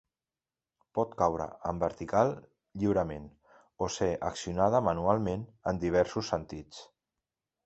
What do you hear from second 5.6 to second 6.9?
en diversos sentits.